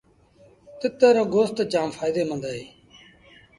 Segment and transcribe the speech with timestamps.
[0.79, 2.63] تتر رو گوست جآم ڦآئيدي مند اهي۔